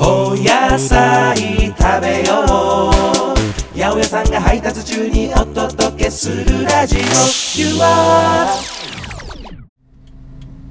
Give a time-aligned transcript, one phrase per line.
[0.00, 1.36] お野菜
[1.76, 3.74] 食べよう。
[3.76, 7.00] 八百屋さんが配達中にお届けするラジオ。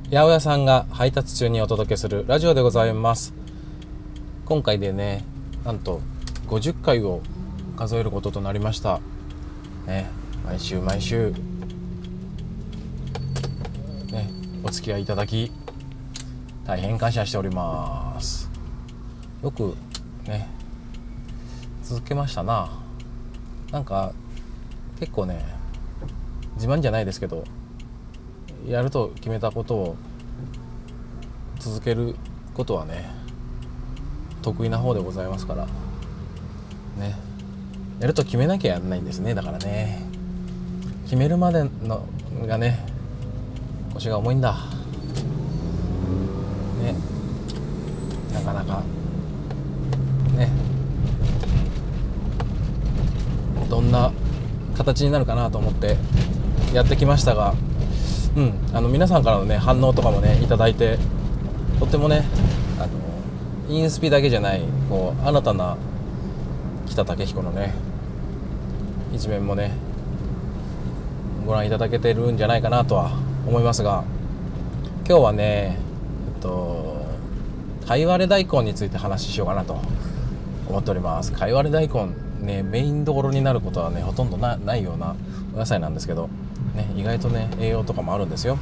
[0.09, 3.33] 八百屋さんが配達中にお届けするラジオでございます。
[4.45, 5.25] 今回でね
[5.65, 5.99] なんと
[6.47, 7.21] 50回を
[7.75, 9.01] 数えることとなりました。
[9.87, 10.09] ね
[10.45, 11.33] 毎週毎週。
[14.09, 14.29] ね
[14.63, 15.51] お付き合いいただき
[16.65, 18.46] 大変感謝しております。
[19.43, 19.75] よく
[20.27, 20.47] ね
[21.83, 22.69] 続けましたな。
[23.71, 24.13] なんか
[24.99, 25.45] 結構ね
[26.55, 27.43] 自慢じゃないですけど
[28.67, 29.95] やると決めたことを
[31.59, 32.15] 続ける
[32.53, 33.09] ことはね
[34.41, 35.65] 得意な方でございますから
[36.97, 37.15] ね。
[37.99, 40.03] やると決めなきゃやんないんですねだからね。
[41.03, 42.05] 決めるまでの
[42.45, 42.85] がね
[43.93, 44.53] 腰が重いんだ。
[46.81, 46.95] ね。
[48.33, 48.83] なかなか
[50.35, 50.49] ね
[53.69, 54.11] どんな
[54.93, 55.97] 形になるかなと思って
[56.73, 57.53] やってきましたが
[58.37, 60.99] うん、あの皆さんからのね反応とかもねいただいて
[61.79, 62.23] とってもね
[62.79, 65.75] あのインスピだけじゃないこう新たな
[66.87, 67.73] 北武彦のね
[69.11, 69.71] 一面もね
[71.47, 73.11] ご覧いただけてるんじゃないかなとは
[73.47, 74.03] 思いますが
[75.07, 75.79] 今日はね
[76.35, 77.07] えっと
[77.87, 79.81] かいわれ大根について話しようかなと
[80.69, 81.31] 思っております。
[81.31, 85.15] かいわれ大根ねメインどころになることはねほとんどないような
[85.53, 86.29] お野菜なんですけど
[86.75, 88.57] ね、意外とね栄養とかもあるんですよ。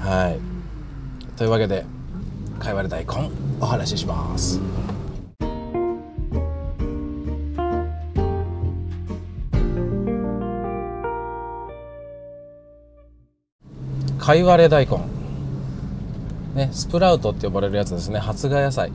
[0.00, 0.38] はい。
[1.38, 1.86] というわけで
[2.58, 4.60] かいわれ大根お話しします。
[14.18, 14.98] かいわれ大根。
[16.54, 18.18] ねスプラウトって呼ばれるやつですね。
[18.18, 18.92] 発芽野菜。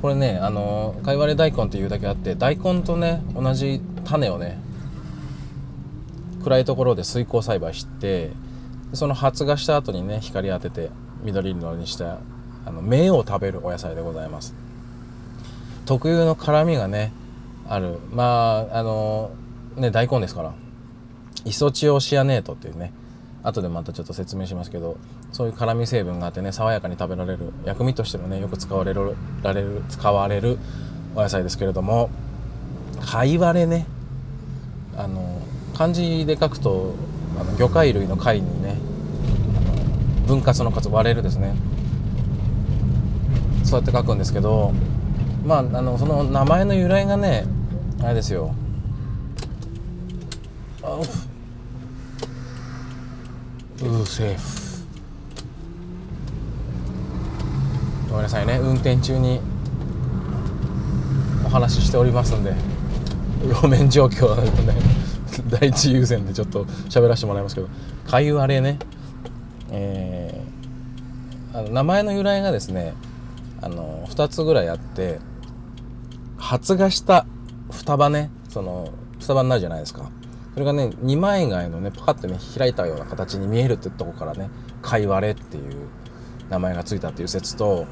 [0.00, 4.58] これねあのかいわれ大根っていうだけあって大根とね同じ種をね
[6.42, 8.30] 暗いところで水耕栽培して
[8.94, 10.90] その発芽した後にね光当てて
[11.22, 12.18] 緑色にした
[12.64, 14.54] あの芽を食べるお野菜でございます。
[15.86, 17.12] 特有の辛みがね
[17.68, 17.98] ある。
[18.12, 19.30] まああの
[19.76, 20.54] ね大根ですから
[21.44, 22.92] イソチオシアネートっていうね
[23.42, 24.98] 後でまたちょっと説明しますけど
[25.32, 30.58] そういう辛み成分があってね爽やかに食べられる薬味としてもねよく使われるられる使われる
[31.14, 32.10] お野菜ですけれども
[33.00, 33.86] 貝割れね
[34.96, 35.40] あの
[35.74, 36.94] 漢字で書くと
[37.40, 38.76] あの魚介類の貝にね
[40.26, 41.54] 分割の数割れるですね。
[43.64, 44.72] そうやって書くんですけど
[45.44, 47.46] まああのその名前の由来がね
[48.02, 48.54] あれですよ。
[50.82, 50.98] あ
[53.82, 54.70] ううセーフ。
[58.10, 58.58] ごめんなさいね。
[58.60, 59.40] 運転中に
[61.46, 62.54] お話ししておりますんで
[63.48, 64.50] 路面状況はね
[65.48, 67.68] 第一優先でちょっと喋らせてもらいますけど。
[68.06, 68.78] かゆあれね。
[69.70, 72.92] えー、あの名前の由来がですね
[73.62, 75.20] あの2つぐらいあって
[76.36, 77.24] 発芽した
[77.70, 78.30] 双葉ね。
[78.50, 78.90] その
[79.20, 80.10] 双葉になるじゃないですか。
[80.54, 84.50] それがね二枚貝のねパカッてね開いたような形に見えるってとこからね
[84.82, 85.88] 貝割れっていう
[86.48, 87.86] 名前がついたっていう説と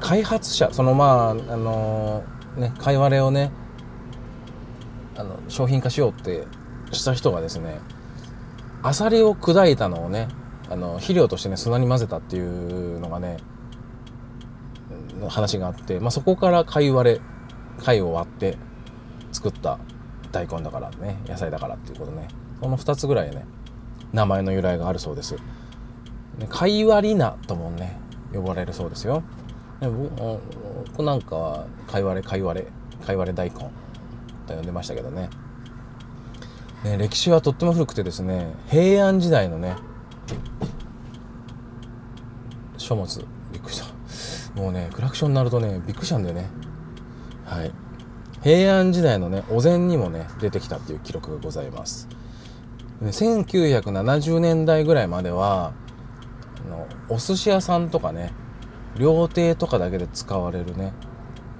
[0.00, 2.24] 開発者そのまああの
[2.56, 3.50] ね貝割れをね
[5.16, 6.46] あの商品化しようって
[6.92, 7.80] した人がですね
[8.82, 10.28] アサリを砕いたのをね
[10.68, 13.38] あの肥料としてね砂に混ぜたっていうのがね
[15.28, 17.20] 話があって、まあ、そこから貝割れ
[17.82, 18.58] 貝を割って
[19.32, 19.78] 作った
[20.36, 22.28] 大根だからね野菜だからっていうことね
[22.60, 23.46] この2つぐらいね
[24.12, 25.36] 名前の由来があるそうです。
[26.50, 27.98] 貝割り菜ともね
[28.32, 29.22] 呼ばれるそうですよ。
[29.80, 32.66] で僕なんかは貝割れ貝割れ
[33.04, 33.56] 貝割れ大根
[34.46, 35.30] と呼んでましたけどね。
[36.84, 39.76] ね、歴史はとっても古くてですね平安時代のね
[42.76, 43.82] 書物びっくりし
[44.54, 46.48] たもうねクラクションになるとねびっくりしたんだよね
[47.44, 47.72] はい
[48.46, 52.06] 平安時代のねお膳にもね出てきたっていう記録がございます。
[53.02, 55.72] 1970年代ぐらいまでは
[56.64, 58.32] あのお寿司屋さんとかね
[58.96, 60.92] 料亭とかだけで使われるね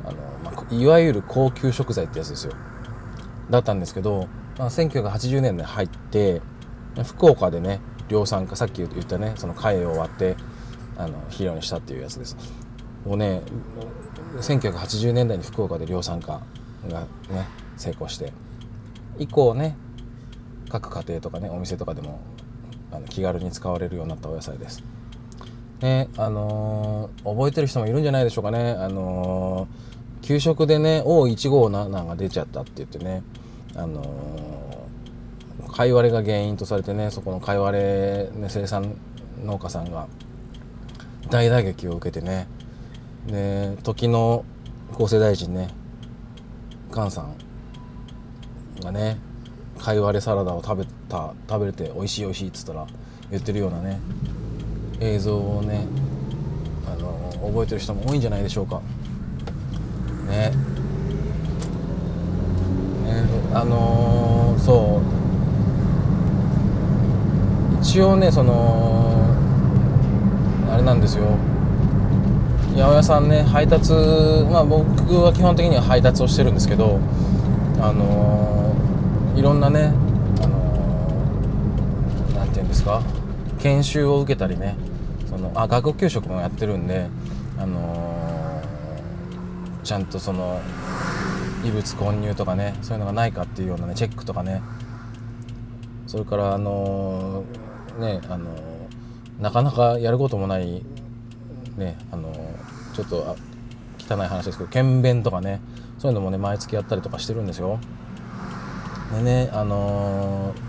[0.05, 2.53] あの、まあ、いわゆる高級食材ってやつですよ。
[3.51, 6.41] だったんですけどまあ、1980年代入って
[7.05, 10.37] 福岡でね量産化さっき言ったねその貝を割って
[10.97, 12.37] あの肥料にしたっていうやつです。
[13.05, 13.43] もうね
[14.37, 16.43] 1980年代に福岡で量産化
[16.89, 17.01] が
[17.31, 17.47] ね
[17.77, 18.33] 成功して。
[19.19, 19.77] 以降ね
[20.69, 22.21] 各家庭とかねお店とかでも
[22.93, 24.83] あの気軽に使われるようになったお野菜です。
[25.81, 28.73] ねあのー覚えてる人もいるんじゃないでしょうかね。
[28.73, 33.23] あのー給食でね O157 が出ちゃったって言ってね
[33.77, 38.97] あのー、貝割れが原因とされてねそこの貝割れ、ね、生産
[39.45, 40.09] 農家さんが
[41.31, 42.49] 大打撃を受けてね。
[43.27, 44.45] で時の
[44.95, 45.69] 厚生大臣ね
[46.97, 47.35] 菅さん
[48.83, 49.19] がね
[49.79, 52.87] 貝割れサラダを食べた食べれて美味しい美味しいっつったら
[53.31, 54.01] 言ってるようなね
[55.01, 55.87] 映像をね
[56.91, 58.81] あの覚えてる人も多いんじゃないでしょうか。
[60.27, 60.53] ね。
[63.05, 63.25] ね。
[63.53, 65.17] あのーそう。
[67.83, 69.23] 一応ねその
[70.73, 71.27] あれなんですよ。
[72.77, 73.93] 八百屋さんね配達
[74.51, 74.87] まあ僕
[75.23, 77.01] は基本的には配達をしてるんですけど
[77.81, 79.93] あのーいろんなね
[80.43, 83.03] あのーていうんですか
[83.59, 84.77] 研修を受けたりね
[85.29, 87.09] そのあ学校給食もやってるんで
[87.59, 90.61] あのーちゃんとその
[91.65, 94.61] 異物混入とかねそういうのがないかっていうようなねチェックとかね
[96.07, 97.45] それからあの
[97.99, 98.51] ねあの
[99.41, 100.83] なかなかやることもない
[101.77, 102.26] ねあの
[102.97, 103.37] ちょっと
[103.99, 105.61] 汚い話ですけど検便とかね
[105.99, 107.79] そういうのもね毎月やったりとかしてるんですよ
[109.15, 110.67] でねあのー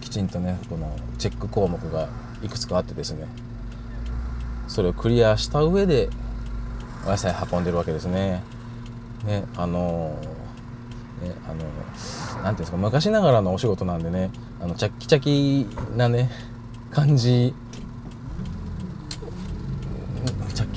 [0.00, 2.08] きちんとねこのチェック項目が
[2.42, 3.26] いくつかあってですね
[4.66, 6.08] それをクリアした上で
[7.06, 8.42] お野菜運んでるわけですね。
[9.24, 14.30] ねあのーねあのーなんていうんですか昔ながらのお仕事なんでね
[14.60, 15.66] あのチャッキチャキ
[15.96, 16.30] なね
[16.90, 17.54] 感じ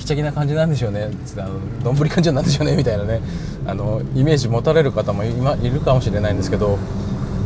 [0.04, 1.08] チャッキチャキな感じなんでしょうね。
[1.38, 3.20] あのどんぶり感じなんでしょうねみたいなね。
[3.66, 6.78] あのイメージ持たれる方も今いるかもしれないんですけど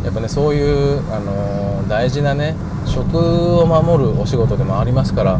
[0.05, 3.17] やっぱねそういう、あの大事なね食
[3.61, 5.39] を守るお仕事でもありますから、あ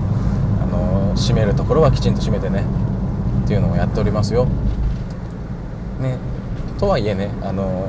[0.67, 2.65] の締めるところはきちんと締めてね
[3.45, 4.47] っていうのをやっておりますよ。
[6.01, 6.17] ね、
[6.79, 7.89] とはいえねあの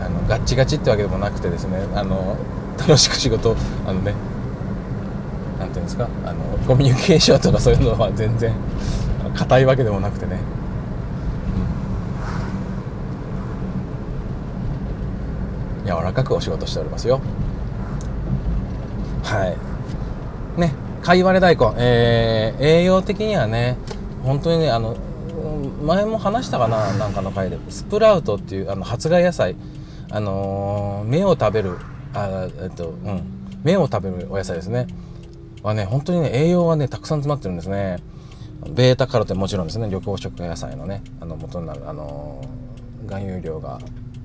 [0.00, 2.36] あのガッチガチってわけでもなくてですねあの
[2.78, 3.56] 楽しく仕事
[3.86, 4.14] あのね
[5.58, 6.08] なんていうんですか？
[6.24, 8.54] あのコミュニケーションとかそういうのは全然
[9.34, 10.38] 硬いわけでもなくてね、
[15.80, 17.20] うん、柔らかくお仕事しておりますよ。
[19.24, 19.46] は
[20.56, 20.60] い。
[20.60, 20.72] ね
[21.02, 23.76] 貝割れ大根、えー栄養的にはね
[24.24, 24.96] 本当にねあの
[25.84, 26.92] 前も話したかな？
[26.94, 27.58] なんかの回で。
[27.68, 29.56] スプラウトっていうあの発芽野菜。
[30.10, 31.76] あのー芽を食べる
[32.14, 33.22] あえっとうん。
[33.64, 34.86] 芽を食べるお野菜ですね。
[35.62, 37.98] はね本当にね栄養がねたくさん詰まってるんですね。
[38.70, 42.44] ベータカロテンもちろんですね緑黄色野菜のねあの元になるあの
[43.02, 43.78] 含有量が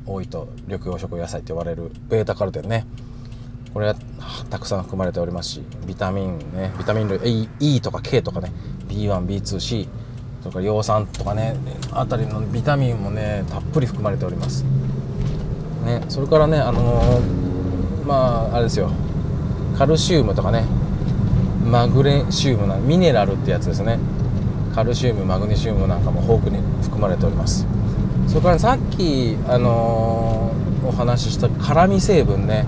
[0.06, 2.86] 多いと緑黄色野菜って呼ばれるベータカロテンね。
[3.74, 3.96] これは
[4.52, 8.52] たくさん含まれておりますしビタミンねビタミン類 E, E とか K とかね
[8.88, 9.88] B1B2C
[10.42, 11.56] それから葉酸とかね
[11.92, 14.64] あたりのビタミンもねたっぷり含まれております。
[15.86, 18.92] ねそれからねあのーまああれですよ。
[19.76, 20.66] カルシウムとかね
[21.74, 23.98] マグネシウムなミネラルってやつですね。
[24.76, 27.66] カルシウムマグネシウムなんかも豊富に含まれております。
[28.28, 32.68] それから、さっきあのーお話しした辛み成分ね。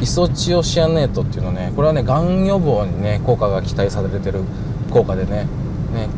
[0.00, 1.74] イソチオシアネートっていうのね。
[1.76, 4.44] これはねがん予防にね効果が期待されてる
[4.90, 5.46] 効果でね。
[5.92, 6.08] ね。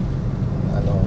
[0.76, 1.02] あの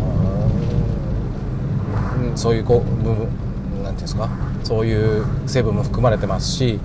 [2.33, 4.27] ーそういうこうなんていうんですか？
[4.65, 6.81] そういう成分も含まれてますし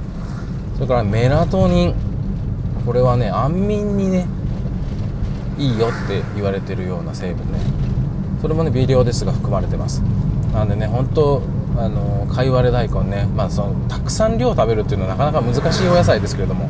[0.77, 2.10] それからメラトニン。
[2.85, 4.27] これはね安眠にね
[5.59, 7.59] いいよって言われてるような成分ね。
[8.41, 10.01] それもね微量ですが含まれてます。
[10.53, 11.43] なんでね本当
[11.77, 16.69] あの貝割れ大根ね、まあ、そのたくさん量食べるっていうのはなかなか難しいお野菜ですけれども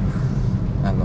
[0.85, 1.05] あの、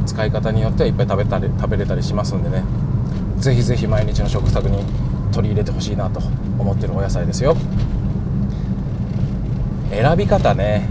[0.00, 2.64] ね、使い方によってはいっぱい食べたり食べれたりしますんでね。
[3.38, 4.82] ぜひぜひ毎日の食卓に
[5.32, 6.20] 取り入れてほしいなと
[6.58, 7.54] 思ってるお野菜ですよ。
[9.90, 10.88] 選び方ね。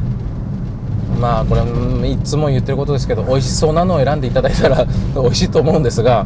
[1.19, 6.25] まあこれいつも言ってることですけど美味しそうなのを選んでいただいたら 美味しいと思うんですが、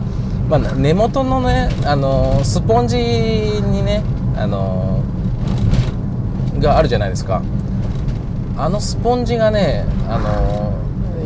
[0.50, 4.04] まあ、根元のねあのスポンジにね
[4.36, 5.02] あの
[6.60, 7.42] があるじゃないですか。
[8.58, 10.74] あのスポンジがねあの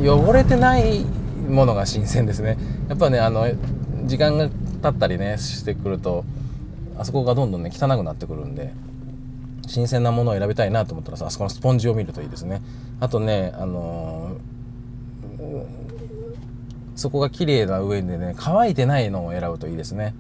[0.04, 1.04] 汚れてない
[1.50, 2.58] ものが新鮮ですね。
[2.90, 3.48] やっぱねあの
[4.06, 4.50] 時間が
[4.84, 6.26] 経ったりねしてくると
[7.00, 8.74] あそこがどんどんね汚くなってくるんで。
[9.68, 12.62] 新鮮なものを選びたいなと思ったらさあそこのスポンジを見るといいですね。
[13.00, 14.54] あとねあのー
[16.96, 20.14] そこが綺麗な上でね乾いてないのを選ぶといいですね。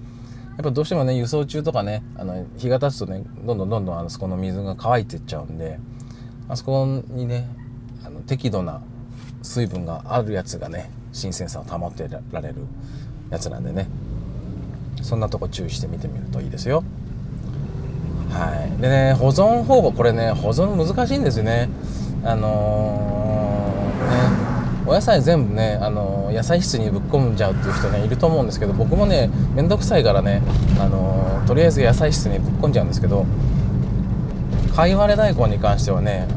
[0.57, 5.79] やっぱどうしてもね輸送中とかねあの日が経つとねどんどんどんどんあのそこの水が乾いていっちゃうんで
[6.50, 7.47] あそこにね
[8.05, 8.81] あの適度な
[9.43, 12.55] 水分があるやつがね新鮮さを保ってられる
[13.29, 13.88] やつなんでね。
[15.01, 16.83] そんなとこ注意して見てみるといいですよ。
[18.33, 18.81] はい。
[18.81, 21.69] でね保存方法これね保存難しいんですよね。
[22.23, 24.43] あのー、ね
[24.85, 30.41] お野菜全部ね、あの野菜室にぶっ込んじゃうっていう人ねいると思うんですけど僕もね面倒くさいからね、
[30.77, 33.25] あのとりあえず野菜室にぶっ込んじゃうんですけど
[34.75, 36.27] かいわれ大根に関してはね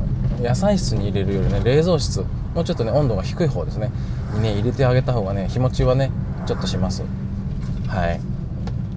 [0.40, 2.20] 野菜室に入れるよりね冷蔵室
[2.54, 3.90] もうちょっとね温度が低い方ですね。
[4.34, 6.10] にね入れてあげた方がね日持ちはね
[6.46, 7.02] ちょっとします。
[7.88, 8.20] はい。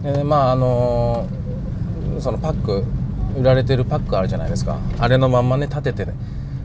[0.04, 1.39] で、ね、まああのー、
[2.22, 2.84] そのパック
[3.38, 4.80] 売られてるパックあるじゃないですか。
[4.98, 6.14] あれのまんまね立ててね、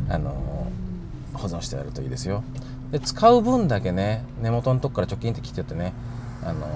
[0.08, 0.44] あの、
[1.34, 2.42] 保存してやるといいですよ。
[2.90, 5.92] で使う分だけね根元のとこから貯金って切っててね
[6.44, 6.66] あの、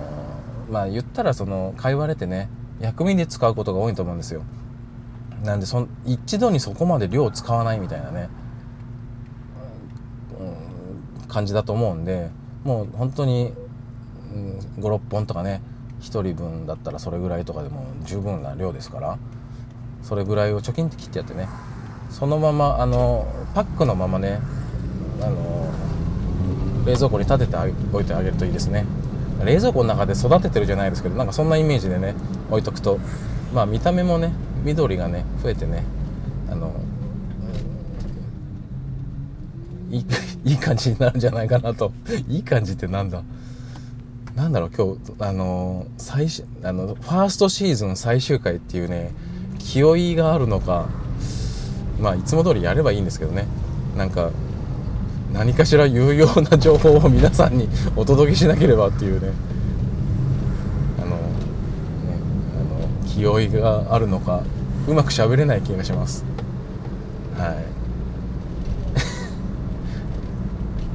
[0.70, 2.49] まあ言ったらそのかいわれてね
[2.80, 4.42] 薬味で使うことが多いと思うんですよ。
[5.44, 8.28] なんでそ一度にそこまで量使わないみたいなね、
[11.20, 12.30] うん、感じだと思うんで
[12.64, 13.52] もう本当に、
[14.35, 15.62] うん、56本とかね
[16.00, 19.18] 1人分だったらそれぐらいとかでも十分な量ですから
[20.02, 21.48] それぐらいを貯金って切ってやってね。
[22.10, 24.40] そのままあのパックのままね
[25.20, 25.68] あの
[26.86, 27.56] 冷蔵庫に立てて
[27.92, 28.86] おいてあげるといいですね。
[29.44, 32.14] 冷蔵庫の中で育ててるじゃないですけどなんかそんなイメージでね
[32.50, 32.98] 置いとくと
[33.52, 34.32] まあ見た目もね
[34.64, 35.84] 緑がね増えてね
[36.50, 36.72] あの
[39.90, 40.06] いい
[40.44, 41.92] いい感じになるんじゃないかなと。
[42.28, 43.22] いい感じってなんだ？
[44.38, 49.11] なんだろう今日あの最初あのファーストシーズン最終回っていうね
[49.59, 50.88] 気負いがあるのか
[52.00, 53.49] まあいつも通りやればいいんですけどね。
[53.97, 54.30] なんか
[55.33, 59.33] 何かしら有用な情報を皆さんにお届けしなければっていうね。
[60.99, 61.16] あのね
[62.61, 64.45] あの気負いがあるのか
[64.87, 66.25] うまくしゃべれない気がします。
[67.37, 67.61] は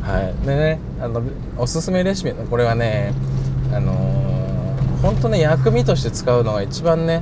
[0.05, 0.07] い。
[0.23, 0.33] はい。
[0.45, 1.21] でねあの
[1.57, 3.13] おすすめレシピのこれはね
[3.73, 3.91] あの
[5.01, 7.21] 本当ね薬味として使うのが一番ね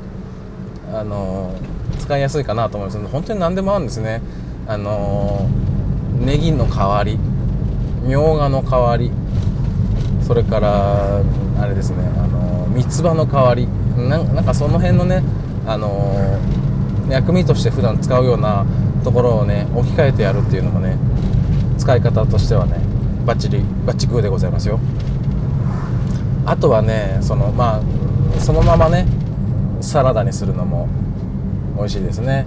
[0.93, 1.55] あの
[1.97, 3.07] 使いやすいかなと思います。
[3.07, 4.21] 本当に何でもあるんですね。
[4.67, 5.49] あの
[6.19, 7.17] ネギの代わり
[8.03, 9.11] みょうがの代わり
[10.27, 11.19] それから
[11.59, 15.23] あれですねあの三つ葉の代わりなんかその辺のね
[15.65, 16.39] あの
[17.09, 18.63] 薬味として普段使うような
[19.03, 20.97] ところをね置き換えてやるっていうのもね
[21.79, 22.90] 使い方としてはね
[23.25, 24.79] バッチリバッチグーでございますよ。
[26.45, 27.81] あとはねそのま
[28.37, 29.05] あそのままね
[29.81, 30.87] サラダにするのも
[31.77, 32.45] 美味しいですね。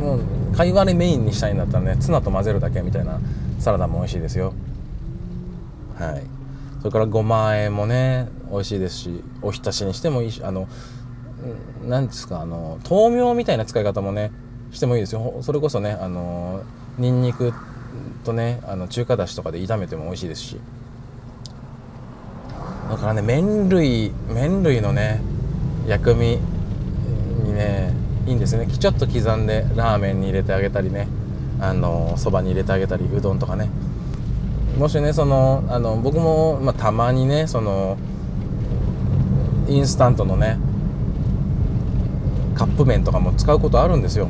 [0.00, 3.20] もうかいわれメインにしたいんだったらねツナと混ぜるだけみたいな
[3.58, 4.54] サラダも美味しいですよ。
[5.98, 6.22] はい。
[6.78, 10.68] それからごま和えもね美味しいですしおひたしにしてもいいしあの
[11.86, 14.32] 何ですかあの豆苗みたいな使い方もね
[14.70, 15.38] してもいいですよ。
[15.42, 16.62] それこそねあの
[16.98, 17.52] にんにく
[18.24, 20.60] とねあの中華だしとかで炒めても美味しいですし。
[22.90, 25.20] だからね麺類麺類のね
[25.86, 26.38] 薬味
[27.44, 27.92] にね
[28.26, 28.66] いいんですよね。
[28.66, 31.08] ちょっと刻んでラーメンに入れてあげたりね
[31.60, 33.70] あのそばに入れてあげたりうどんとかね。
[34.78, 37.96] もしねそのあの僕も、まあ、たまにねその
[39.68, 40.58] インスタントのね
[42.54, 44.26] カップ麺とかも使うことあるんですよ、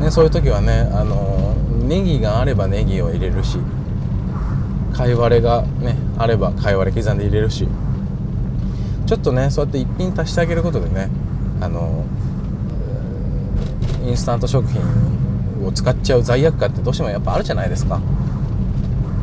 [0.00, 1.54] ね、そういう時はねあの
[1.88, 3.58] ネギがあればネギを入れるし
[4.92, 7.66] かいわれがねあればかいわれ刻んで入れるし
[9.06, 11.08] ちょっとねそうやって一品足してあげることでね
[11.60, 12.04] あの
[14.04, 14.80] インスタント食品
[15.66, 16.22] を使っちゃう。
[16.22, 18.00] 罪悪感ってどうしてもやっぱあるじゃないですか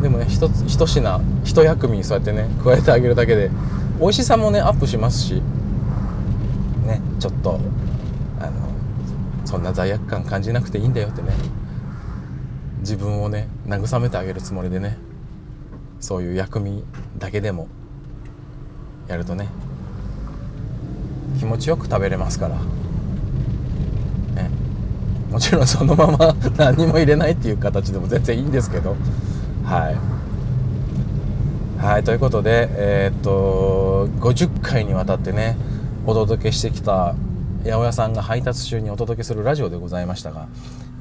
[0.02, 2.18] でもね一つ一品一薬味そう。
[2.18, 3.50] やってね加えてあげるだけで
[4.00, 5.42] 美味しさもねアップしますし
[6.86, 7.60] ねちょっと
[8.40, 8.52] あの
[9.46, 11.30] そんな罪悪感感じなくていいんだよってね
[12.86, 14.98] 自分をね慰めてあげるつもりでね
[16.00, 16.84] そういう薬味
[17.18, 17.68] だけでも
[19.08, 19.50] やるとね
[21.40, 22.56] 気持ちよく食べれますから。
[24.42, 24.50] ね。
[25.32, 28.96] もちろんそのまま 何も入れないっていう形でも全然いいんですけど。
[29.64, 29.98] はい。
[31.84, 35.58] はいということでえー、っと50回にわたってね
[36.06, 37.16] お届けしてきた
[37.64, 40.48] 八百屋さんが配達中にお届けするラジオでございましたが、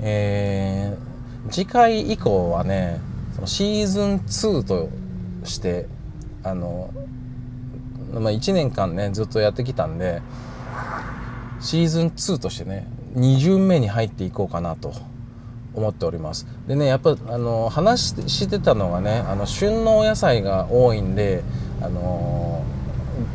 [0.01, 1.14] えー、
[1.51, 3.01] 次回以降はね
[3.35, 4.89] そのシーズン2と
[5.45, 5.87] して
[6.43, 6.91] あの、
[8.13, 10.23] まあ、1年間ねずっとやってきたんで
[11.61, 14.93] シーズン2としてね2巡目に入っていこうかなと
[15.75, 16.47] 思っております。
[16.69, 21.43] でねやっぱあの話してたのがねあの旬のお野菜が多いんで
[21.81, 22.65] あの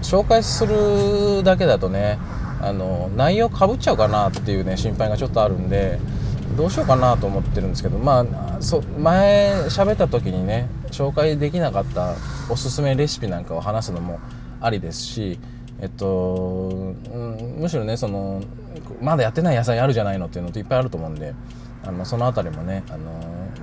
[0.01, 2.17] 紹介するだけだとね
[2.61, 5.99] あの内容かぶっちゃうかなっていうね心配がちょっとあるんで
[6.59, 12.15] どうしようかなと思ってるんですけどまあそ前喋った時にね紹介できなかった
[12.49, 14.19] おすすめレシピなんかを話すのも
[14.59, 15.39] ありですし
[15.79, 18.43] えっと、うん、むしろねその
[19.01, 21.33] まだやってない野菜あるじゃないのっていうのっていっぱいあると思うんで
[21.85, 23.09] あのその辺りもねあの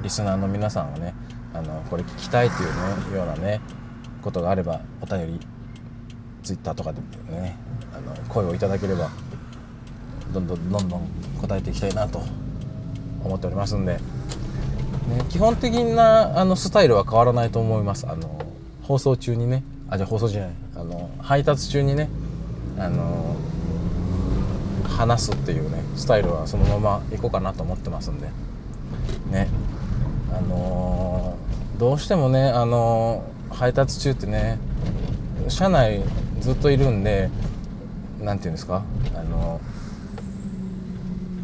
[0.03, 1.13] リスナーの皆さんがね
[1.53, 3.61] あのこれ聞きたいっていうねようなね
[4.23, 5.41] ことがあればお便り
[6.43, 7.59] ツイッターとかでね
[7.95, 9.11] あの声をいただければ
[10.33, 11.09] どんどんどんどん
[11.43, 12.23] 答えていきたいなと
[13.27, 14.01] 思っておりますんで、ね、
[15.29, 18.07] 基本的なあのスタイルは変わらないと思います。
[18.09, 18.45] あの
[18.83, 19.63] 放送中にね。
[19.89, 20.51] あじゃあ放送じゃない。
[20.77, 22.09] あの配達中にね。
[22.79, 23.37] あの
[24.89, 28.29] 話すっていうねスタイルはそのままいこうかなと思ってますんで。
[29.31, 29.49] ね。
[30.33, 31.37] あの
[31.79, 34.59] どうしてもねあの配達中ってね
[35.49, 36.03] 車内
[36.41, 37.31] ずっといるんで
[38.21, 38.83] 何て言うんですか？
[39.15, 39.61] あの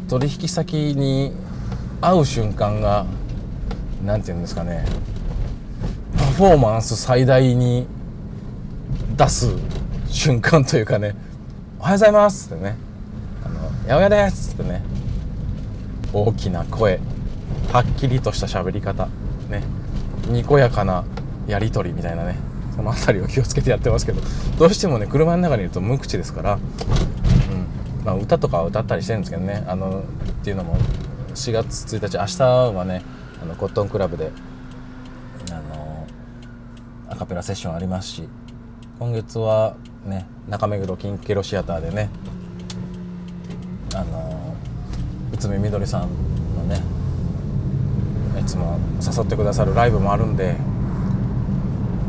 [0.09, 1.31] 取引先に
[2.03, 3.05] 会う瞬間が
[4.03, 4.83] 何て言うんですかね
[6.17, 7.87] パフォーマンス最大に
[9.15, 9.55] 出す
[10.07, 11.15] 瞬間というかね
[11.79, 12.75] 「おはようございます」ってね
[13.45, 14.81] 「あの八百屋です」ってね
[16.11, 16.99] 大きな声
[17.71, 19.07] はっきりとした喋り方
[19.49, 19.63] ね
[20.27, 21.05] にこやかな
[21.47, 22.35] やり取りみたいなね
[22.75, 24.21] その辺りを気をつけてやってますけど
[24.59, 26.59] どうしてもね車の中にいると無口ですから、うん
[28.05, 30.01] まあ、歌とかは歌ったりしてるんですけどねあのっ
[30.43, 30.75] ていうのも
[31.33, 33.01] 4月1日明日はね
[33.41, 34.31] あのコットンクラブで
[35.51, 36.07] あの
[37.09, 38.29] アカペラセッションありますし
[38.99, 39.75] 今月は
[40.05, 42.09] ね中目黒金ケロシアターでね
[43.95, 44.55] あの
[45.31, 46.09] 内海みどりさん
[46.55, 46.81] のね
[48.39, 50.53] いつも誘ってくださるライブもあるんで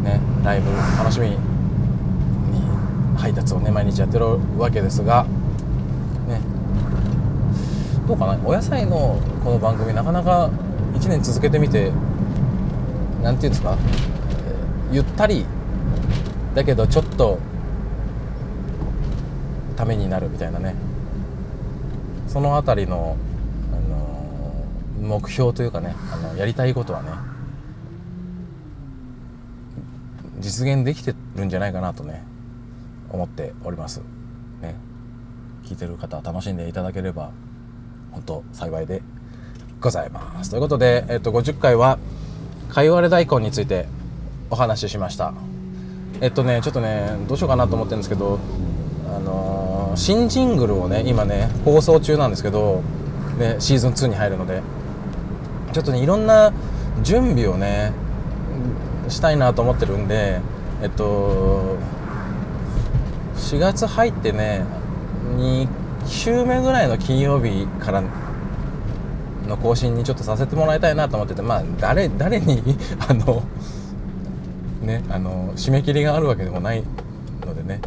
[0.03, 1.39] ねライブ楽しみに
[3.17, 4.27] 配達をね毎日やってる
[4.59, 5.27] わけですが
[8.07, 10.51] どうかなお野菜のこの番組なかなか
[10.93, 11.91] 1年続けてみて
[13.23, 15.45] 何て言うんですか、えーゆったり
[16.55, 17.39] だけどちょっと
[19.77, 20.77] ためになるみたいなね。
[22.29, 23.17] その辺りの、
[23.73, 27.11] あのー目標というかねあのやりたいことはね
[30.39, 32.23] 実現できてるんじゃないかなとね
[33.11, 34.01] 思っております。
[34.61, 34.77] ね。
[35.65, 37.33] 聞いてる方楽しんでいただければ
[38.15, 39.03] 本当幸いで
[39.81, 40.51] ございます。
[40.51, 41.99] ということで、えっと、50回は
[42.71, 43.87] かいわれ大根について
[44.51, 45.35] お話ししました。
[46.21, 48.39] えっとねちょっとねどうしようかなと思ってるんですけど
[49.15, 52.83] あのー新ジングルをね今ね放送中なんですけど、
[53.39, 54.63] ね、シーズン2に入るので
[55.73, 56.53] ちょっとねいろんな
[57.03, 57.93] 準備をね
[59.09, 60.41] したいなと思ってるんで
[60.83, 61.77] えっと
[63.37, 64.65] 4月入ってね
[65.37, 65.69] 2
[66.07, 68.03] 週目ぐらいの金曜日から
[69.47, 72.63] の更新にちょっとさせてもらいたいなと思っててまあ誰誰に
[73.09, 73.43] あの
[74.83, 76.83] ねあの締め切りがあるわけでもない
[77.45, 77.81] のでね。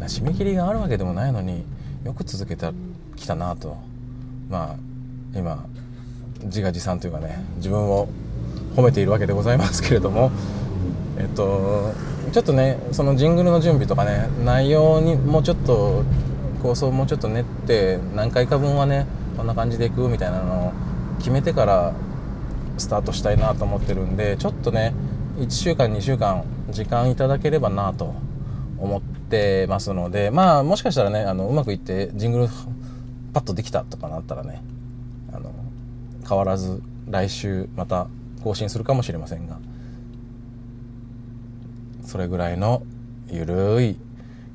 [0.00, 1.64] 締め切りがあるわけでもないのに
[2.04, 2.66] よく続けて
[3.16, 3.76] きたなと。
[4.50, 4.76] まあ
[5.34, 5.64] 今
[6.44, 8.08] 自画自賛というかね自分を
[8.74, 10.30] 褒めているわけでございますけれども。
[11.18, 11.92] えっと
[12.32, 16.02] ちょっとねそのジングルの準備とかね内容にもうちょっと
[16.62, 20.72] 構想もうちょっと練って何回か分はねこんな感じでいくみたいなのを
[21.18, 21.92] 決めてから
[22.78, 24.94] スタートしたいなと思ってるんでちょっとね
[25.38, 28.14] 1週間2週間時間いただければなと
[28.78, 32.48] 思ってますのでまあもしかしたらねあのうまくいってジングル
[33.32, 34.62] パッとできたとかなったらね
[35.32, 35.52] あの
[36.28, 38.08] 変わらず来週また
[38.42, 39.58] 更新するかもしれませんが
[42.04, 42.82] それぐらいの
[43.30, 43.96] ゆるい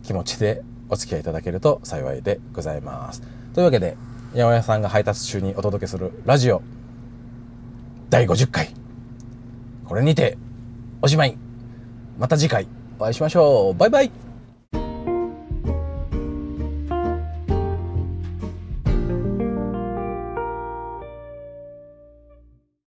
[0.04, 3.22] 気持ちでお付き合いいただけると幸いでございます。
[3.54, 3.98] というわけで
[4.34, 6.62] 八百屋さんが配達中にお届けするラジオ
[8.10, 8.70] 第50回。
[9.86, 10.38] これにて
[11.02, 11.38] おしまい。
[12.18, 12.68] また次回
[13.00, 13.74] お会いしましょう。
[13.74, 14.27] バイバイ。